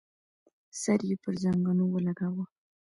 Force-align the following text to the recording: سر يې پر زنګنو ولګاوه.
سر 0.81 0.99
يې 1.09 1.15
پر 1.23 1.33
زنګنو 1.43 1.85
ولګاوه. 1.89 2.45